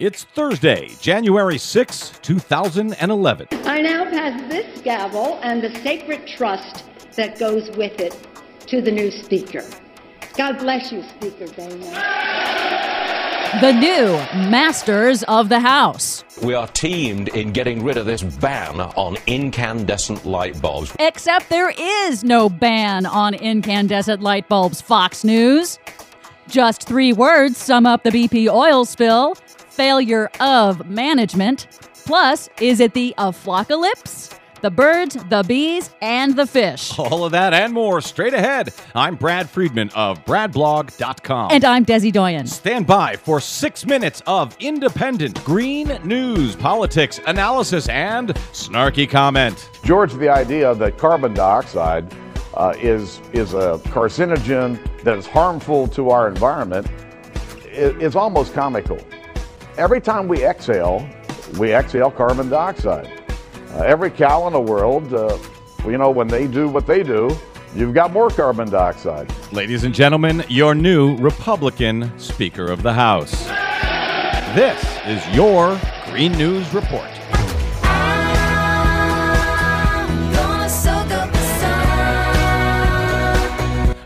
[0.00, 3.48] It's Thursday, January 6, 2011.
[3.50, 6.84] I now pass this gavel and the sacred trust
[7.16, 8.16] that goes with it
[8.68, 9.64] to the new Speaker.
[10.36, 11.90] God bless you, Speaker Boehner.
[13.60, 14.12] The new
[14.48, 16.22] Masters of the House.
[16.44, 20.94] We are teamed in getting rid of this ban on incandescent light bulbs.
[21.00, 25.80] Except there is no ban on incandescent light bulbs, Fox News.
[26.48, 29.36] Just three words sum up the BP oil spill
[29.78, 31.68] failure of management.
[32.04, 34.36] Plus, is it the aflocalypse?
[34.60, 36.98] The birds, the bees, and the fish.
[36.98, 38.74] All of that and more straight ahead.
[38.96, 41.52] I'm Brad Friedman of BradBlog.com.
[41.52, 42.48] And I'm Desi Doyen.
[42.48, 49.70] Stand by for six minutes of independent green news, politics, analysis, and snarky comment.
[49.84, 52.12] George, the idea that carbon dioxide
[52.54, 56.88] uh, is, is a carcinogen that is harmful to our environment
[57.66, 58.98] is, is almost comical.
[59.78, 61.08] Every time we exhale,
[61.56, 63.22] we exhale carbon dioxide.
[63.74, 65.38] Uh, every cow in the world, uh,
[65.84, 67.30] you know, when they do what they do,
[67.76, 69.32] you've got more carbon dioxide.
[69.52, 73.46] Ladies and gentlemen, your new Republican Speaker of the House.
[74.56, 77.17] This is your Green News Report.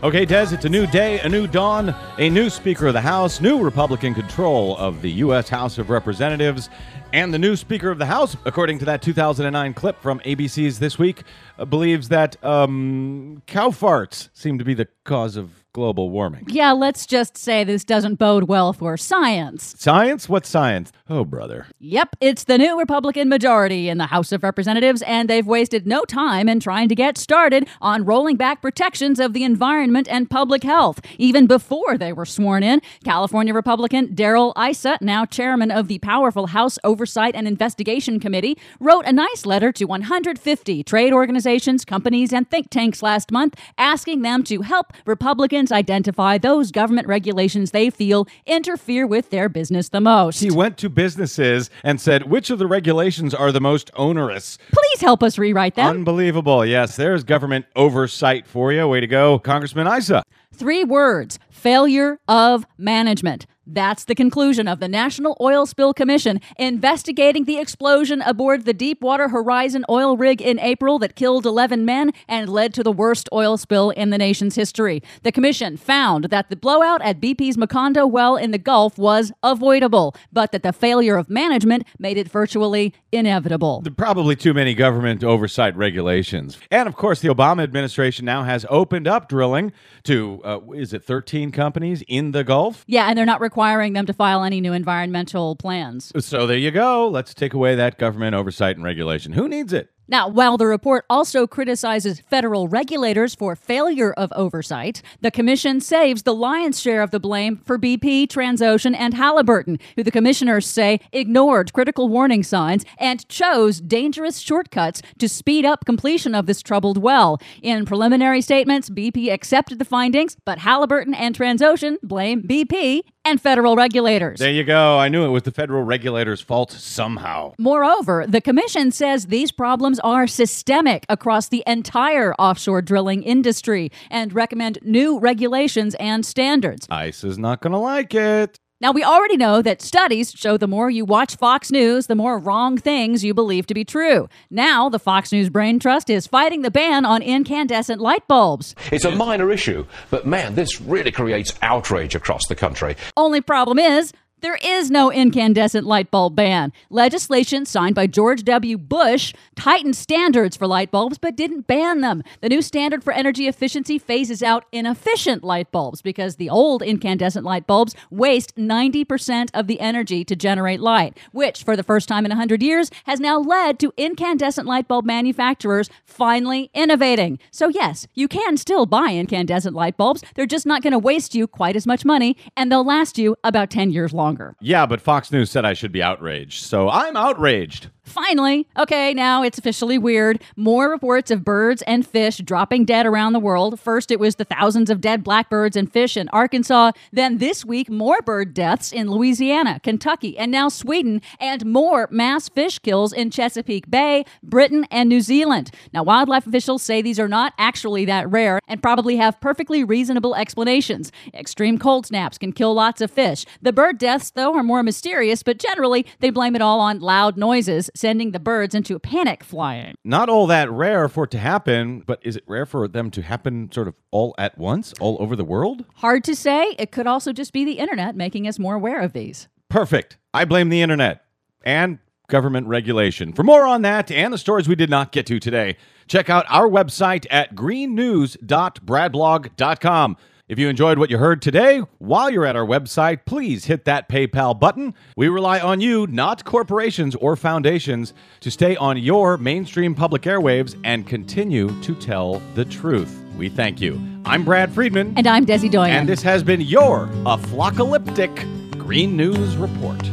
[0.03, 3.39] Okay, Des, it's a new day, a new dawn, a new Speaker of the House,
[3.39, 5.47] new Republican control of the U.S.
[5.47, 6.69] House of Representatives,
[7.13, 10.99] and the new Speaker of the House, according to that 2009 clip from ABC's This
[10.99, 11.23] Week,
[11.57, 16.45] uh, believes that um, cow farts seem to be the cause of global warming.
[16.47, 19.75] Yeah, let's just say this doesn't bode well for science.
[19.77, 20.29] Science?
[20.29, 20.91] What science?
[21.09, 21.65] Oh, brother.
[21.79, 26.05] Yep, it's the new Republican majority in the House of Representatives, and they've wasted no
[26.05, 30.63] time in trying to get started on rolling back protections of the environment and public
[30.63, 31.01] health.
[31.17, 36.47] Even before they were sworn in, California Republican Darrell Issa, now chairman of the powerful
[36.47, 42.47] House Oversight and Investigation Committee, wrote a nice letter to 150 trade organizations, companies, and
[42.49, 48.27] think tanks last month asking them to help Republicans identify those government regulations they feel
[48.45, 50.39] interfere with their business the most.
[50.39, 54.57] He went to businesses and said, which of the regulations are the most onerous?
[54.71, 55.87] Please help us rewrite them.
[55.87, 56.65] Unbelievable.
[56.65, 58.87] Yes, there's government oversight for you.
[58.87, 60.23] Way to go, Congressman Issa.
[60.53, 63.45] Three words failure of management.
[63.65, 69.29] That's the conclusion of the National Oil Spill Commission investigating the explosion aboard the Deepwater
[69.29, 73.55] Horizon oil rig in April that killed 11 men and led to the worst oil
[73.55, 75.01] spill in the nation's history.
[75.21, 80.13] The commission found that the blowout at BP's Macondo well in the Gulf was avoidable,
[80.33, 83.79] but that the failure of management made it virtually inevitable.
[83.79, 86.57] There are probably too many government oversight regulations.
[86.69, 89.71] And of course, the Obama administration now has opened up drilling
[90.03, 92.83] to, uh, is it 13 companies in the Gulf?
[92.87, 96.11] Yeah, and they're not requiring them to file any new environmental plans.
[96.25, 97.07] So there you go.
[97.07, 99.33] Let's take away that government oversight and regulation.
[99.33, 99.91] Who needs it?
[100.07, 106.23] Now, while the report also criticizes federal regulators for failure of oversight, the commission saves
[106.23, 110.99] the lion's share of the blame for BP, Transocean, and Halliburton, who the commissioners say
[111.13, 116.97] ignored critical warning signs and chose dangerous shortcuts to speed up completion of this troubled
[116.97, 117.39] well.
[117.61, 123.75] In preliminary statements, BP accepted the findings, but Halliburton and Transocean blame BP and federal
[123.75, 124.39] regulators.
[124.39, 124.97] There you go.
[124.97, 127.53] I knew it was the federal regulators' fault somehow.
[127.57, 134.33] Moreover, the commission says these problems are systemic across the entire offshore drilling industry and
[134.33, 136.87] recommend new regulations and standards.
[136.91, 138.59] Issa is not going to like it.
[138.83, 142.37] Now, we already know that studies show the more you watch Fox News, the more
[142.37, 144.27] wrong things you believe to be true.
[144.49, 148.75] Now, the Fox News Brain Trust is fighting the ban on incandescent light bulbs.
[148.91, 152.97] It's a minor issue, but man, this really creates outrage across the country.
[153.15, 154.11] Only problem is,
[154.43, 156.73] there is no incandescent light bulb ban.
[156.89, 158.77] Legislation signed by George W.
[158.77, 162.21] Bush tightened standards for light bulbs but didn't ban them.
[162.41, 167.45] The new standard for energy efficiency phases out inefficient light bulbs because the old incandescent
[167.45, 172.25] light bulbs waste 90% of the energy to generate light, which, for the first time
[172.25, 177.39] in 100 years, has now led to incandescent light bulb manufacturers finally innovating.
[177.49, 180.21] So, yes, you can still buy incandescent light bulbs.
[180.35, 183.37] They're just not going to waste you quite as much money, and they'll last you
[183.45, 184.55] about 10 years longer longer.
[184.59, 187.89] Yeah, but Fox News said I should be outraged, so I'm outraged.
[188.03, 190.41] Finally, okay, now it's officially weird.
[190.57, 193.79] More reports of birds and fish dropping dead around the world.
[193.79, 196.91] First, it was the thousands of dead blackbirds and fish in Arkansas.
[197.13, 202.49] Then this week, more bird deaths in Louisiana, Kentucky, and now Sweden, and more mass
[202.49, 205.71] fish kills in Chesapeake Bay, Britain, and New Zealand.
[205.93, 210.35] Now, wildlife officials say these are not actually that rare and probably have perfectly reasonable
[210.35, 211.09] explanations.
[211.33, 213.45] Extreme cold snaps can kill lots of fish.
[213.61, 217.37] The bird deaths, though, are more mysterious, but generally they blame it all on loud
[217.37, 219.93] noises sending the birds into a panic flying.
[220.03, 223.21] Not all that rare for it to happen, but is it rare for them to
[223.21, 225.85] happen sort of all at once, all over the world?
[225.95, 226.75] Hard to say.
[226.79, 229.47] It could also just be the internet making us more aware of these.
[229.69, 230.17] Perfect.
[230.33, 231.25] I blame the internet
[231.63, 233.33] and government regulation.
[233.33, 236.45] For more on that and the stories we did not get to today, check out
[236.49, 240.17] our website at greennews.bradblog.com.
[240.49, 244.09] If you enjoyed what you heard today, while you're at our website, please hit that
[244.09, 244.93] PayPal button.
[245.15, 250.77] We rely on you, not corporations or foundations, to stay on your mainstream public airwaves
[250.83, 253.23] and continue to tell the truth.
[253.37, 253.97] We thank you.
[254.25, 255.13] I'm Brad Friedman.
[255.15, 255.95] And I'm Desi Doyen.
[255.95, 260.03] And this has been your Aflocalyptic Green News Report.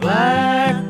[0.00, 0.83] Blackbird